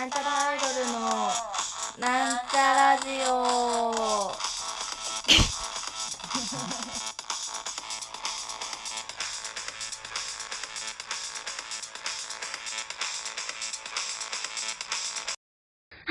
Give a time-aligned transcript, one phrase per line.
[0.00, 1.28] なんちゃらアイドルの
[2.00, 4.32] なんちゃラジオは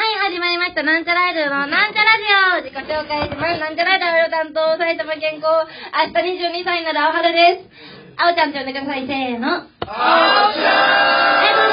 [0.05, 0.83] い、始まりました。
[0.83, 2.25] なんちゃらアイドルのなんちゃラジ
[2.61, 3.59] オ自己紹介します。
[3.59, 5.65] なんちゃらアイドル担当、埼玉健康、
[5.97, 7.69] 明日22歳になる青春です。
[8.21, 9.07] あおちゃんって呼んでください。
[9.07, 9.65] せーの。
[9.81, 11.68] ありがとう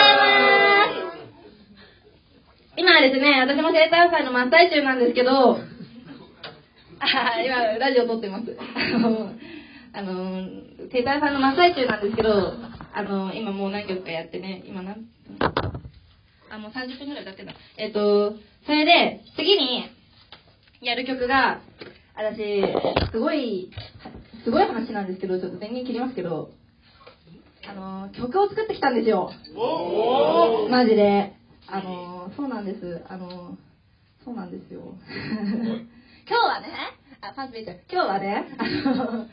[3.08, 5.58] ですね、私も生誕祭の真っ最中なんですけど、
[6.98, 8.56] あー今、ラジオ撮ってます。
[8.58, 9.30] あの、
[9.92, 10.48] あの
[10.90, 12.54] 生誕祭の真っ最中なんですけど、
[12.94, 15.06] あの、今もう何曲かやってね、今何
[16.50, 17.54] あ、もう30分ぐらい経ってんだ。
[17.76, 18.34] えっと、
[18.66, 19.84] それで、次に、
[20.80, 21.60] やる曲が、
[22.14, 22.62] 私、
[23.12, 23.70] すごい、
[24.44, 26.50] すごい話なんですけど、ちょっと電源切りますけど、
[27.68, 29.30] あの、曲を作ってきたんですよ。
[30.70, 31.34] マジで。
[31.68, 33.02] あの、そうなんです。
[33.08, 33.56] あの、
[34.24, 34.80] そうなんですよ。
[36.28, 36.66] 今日はね、
[37.20, 37.80] あ、パンツ見えちゃう。
[37.90, 39.26] 今日はね、あの、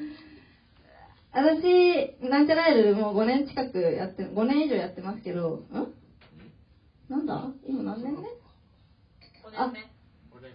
[1.32, 5.94] 私、なんちゃらアイドルもう5年近くやって、5年以上やってますけど、ん？
[7.10, 7.48] なんだ？
[7.68, 8.28] 今何年目？
[9.56, 9.74] あ、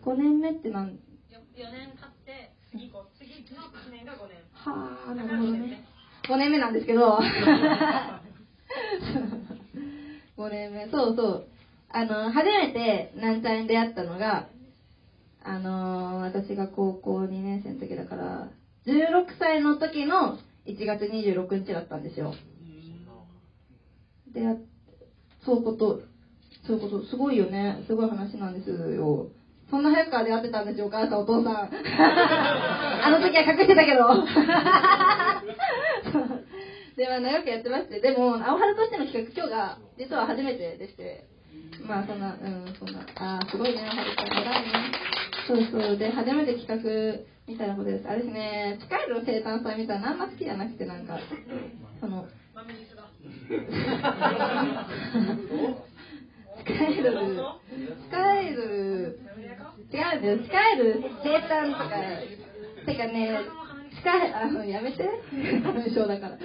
[0.04, 0.96] 5年目ってなん？4
[1.72, 5.84] 年経って次こ次の1年が5年はあ、なるほどね。
[6.28, 7.18] 5年目なんですけど、
[10.36, 11.48] 5年目、そうそう。
[11.90, 14.48] あの、初めてなんちゃらに出会ったのが、
[15.42, 18.48] あの私が高校2年生の時だから、
[18.86, 22.34] 16歳の時の1月26日だったんですよ。
[24.32, 24.56] で、や
[25.44, 26.02] そういうこと、
[26.66, 27.82] そういうこと、すごいよね。
[27.86, 29.30] すごい話なんですよ。
[29.70, 31.70] そんな早くから出会ってたんですよ、お母さん、お父さん。
[31.72, 34.08] あの時は隠してたけど。
[36.96, 41.28] で、まあ、長くやってまして、でも、青春としての企画、今日が、実は初めてでして、
[41.86, 44.92] まあ、そんな、うん、そんな、あーすごいね、青春ちゃん、偉いね。
[45.46, 46.76] そうそう、で、初めて企画
[47.46, 48.08] みたいなことです。
[48.08, 51.18] あれですね、近いの生誕祭みたいな、あんま好きじゃなくて、なんか、
[52.00, 52.26] その、
[56.58, 59.20] スカイドル、スカイドル、
[59.90, 61.90] 違うんですよ、スカイドル生誕とか、
[62.84, 63.40] てかね、
[63.94, 65.08] スカイ、あの、やめて、
[65.62, 66.38] 花粉症だから。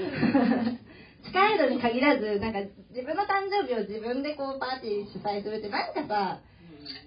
[1.26, 6.40] 近いのに限らず、なんか自分の誕生日を自分でこうパーティー主催するって、なんかさ、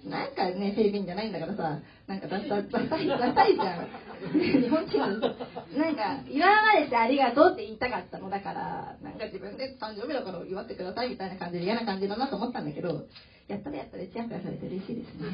[0.05, 3.89] なんかね、フィリピンじゃないんだからさ、なんかダサダサい、ダサいじゃん。
[4.33, 13.07] 日本人は、なんか、今までしてありがとうって言いたかったのだから、なんか自分で誕生日だから祝ってくださいみたいな感じで嫌な感じだなと思ったんだけど、
[13.49, 15.27] やったらやったらチヤホヤされて嬉しいですね。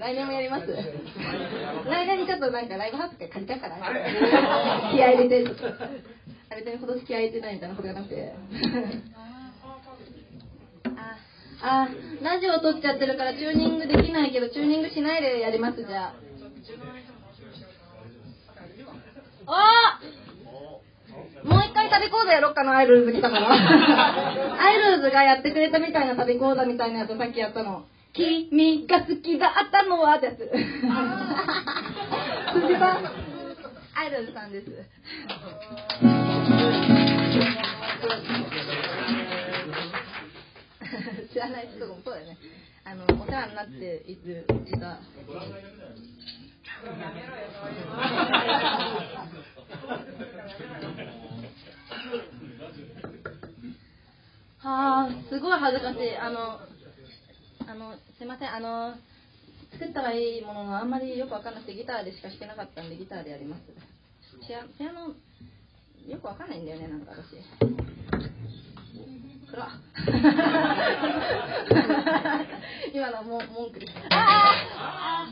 [0.00, 0.66] 来年もやります。
[0.66, 3.76] 来年にちょっとなんかライブハウス借りたから、
[4.92, 5.50] 気合い入れて、
[6.50, 8.34] あれで今年気合い入れてないみたいなことがなくて。
[11.62, 11.90] あ、あ、
[12.22, 16.14] ラジオ撮っちゃってるからチューニングできないけど、チューニングしないでやります、じゃあ。
[19.46, 19.52] お
[21.44, 23.48] もう一回旅講座やろっかな、アイドルズ来たから。
[23.52, 23.56] ア
[24.72, 27.84] イドルズがやってくれたみたいな旅講座みたいなやつさっきやったの。
[28.12, 30.38] 君が好きだったのはってやつ。
[32.60, 32.98] 辻さん。
[33.94, 34.70] アイドルズさんです。
[41.32, 42.38] 知らない人もそうだよね。
[42.84, 44.98] あの、お世話になっている、いた。
[54.58, 56.16] はあ、すごい恥ずかしい。
[56.16, 56.58] あの、
[57.66, 58.94] あの、すいません、あの、
[59.72, 63.62] 作ったらいいもののあんまりよくわかんなくてギターでしか弾けなかったんでギターでやります。
[64.46, 65.14] ピアピアノ、
[66.08, 67.36] よくわかんないんだよね、なんか私。
[69.52, 69.70] 暗っ
[72.94, 73.92] 今のはもう文句です。
[74.10, 74.16] あー
[74.78, 75.28] あ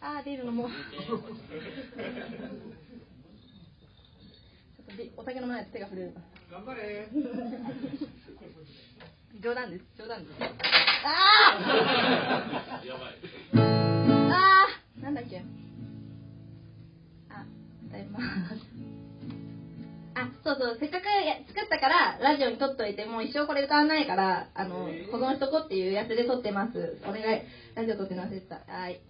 [0.00, 0.70] ー、あー出るのもう。
[0.70, 1.20] ちょっ
[4.86, 6.14] とびお酒飲まないと手が震える。
[6.50, 7.08] 頑張れ
[9.40, 10.40] 冗談です、冗談です。
[10.42, 15.42] あーあーなんだっけ
[17.30, 17.44] あ、
[17.86, 18.24] 歌います。
[20.48, 26.98] あ、そうそう、せっかくや作ったから、ラジオに撮っといて、もう一生これ歌わないから、あの、保存しとこうっていうやつで撮ってます。
[27.04, 27.42] お願い。
[27.74, 28.56] ラジオ撮ってるの忘れてた。
[28.66, 29.00] はい。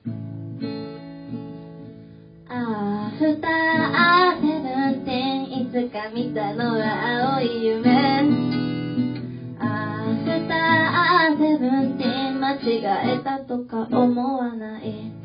[2.50, 7.90] アフターセブンテンいつか見たのは青い夢
[9.60, 15.17] アフターセブンテン間違えたとか思わない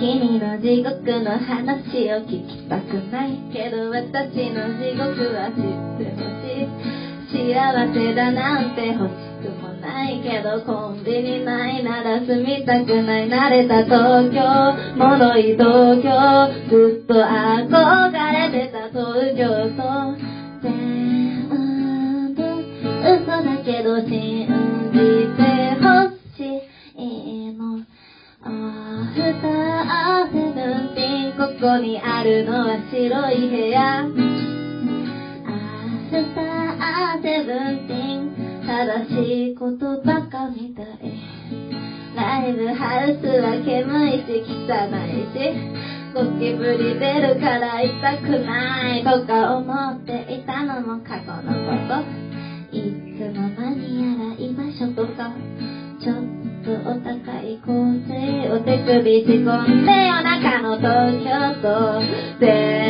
[0.00, 7.52] 君の地獄の話を聞きたくないけど私の地獄は知ってほしい幸
[7.92, 9.12] せだなんて欲し
[9.44, 14.40] くもないけどコンビニないなら住みたくない慣れた東京
[14.96, 20.16] 脆い東京ずっと憧れてた東京と
[20.62, 22.40] 全部
[23.04, 24.48] 嘘だけど信
[24.94, 24.98] じ
[25.36, 25.49] て
[32.20, 34.00] あるのは白い部屋。
[34.00, 34.12] アフ
[36.34, 38.36] ターセブンティン。
[38.60, 40.86] 正しいことばかみたい。
[42.14, 45.40] ライブハウスは煙いし汚いし。
[46.12, 47.88] ゴキブリ出るから痛
[48.18, 49.02] くない。
[49.02, 52.76] とか思っていたのも過去のこと。
[52.76, 55.32] いつの間にやら居場所とか。
[56.00, 56.16] ちょっ
[56.64, 57.72] とお高い香
[58.08, 62.00] 水を手首仕込んで夜中の東京と
[62.40, 62.89] 全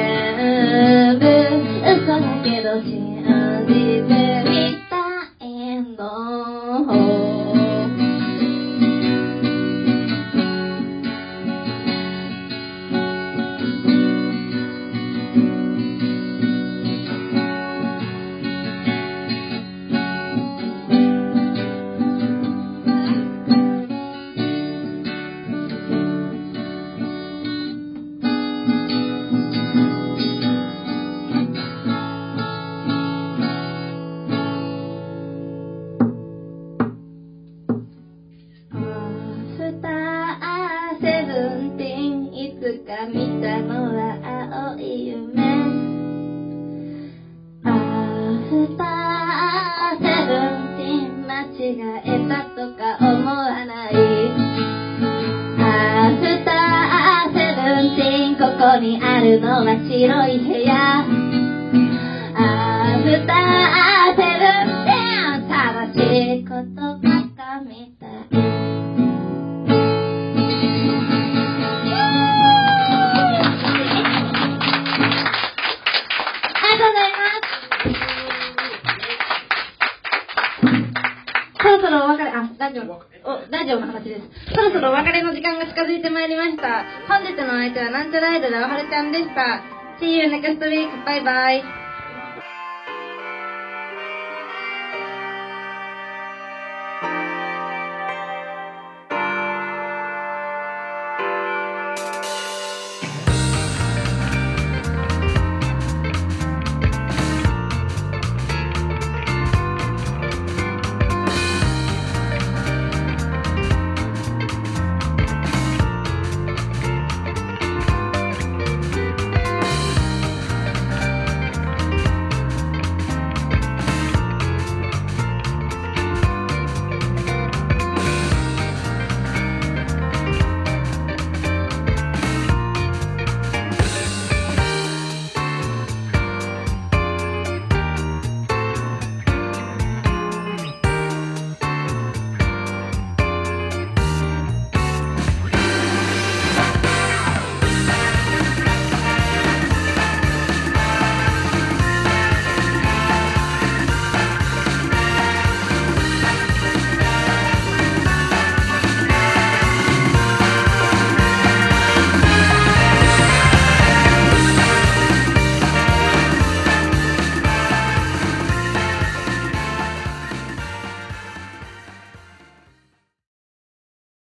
[42.91, 44.19] 見たのは
[44.75, 45.41] 青い夢。
[47.65, 48.83] After
[49.95, 51.63] seventeen 間違
[52.05, 53.93] えたとか思わない。
[55.61, 56.51] After
[57.29, 60.75] seventeen ここにあるのは白い部屋。
[62.35, 63.33] After
[64.09, 65.99] seventeen 正し
[66.41, 66.51] いこ
[67.05, 67.10] と。
[82.81, 82.89] れ、
[83.25, 84.55] あ、ラジオ、お、ラジオの形です。
[84.55, 86.85] そろそろお別れの時間が近づいてまいりました。
[87.09, 89.63] 本日の相手はなんちゃらアイドルあはるちゃんでした。
[90.01, 91.05] See you next week.
[91.05, 91.80] バイバイ。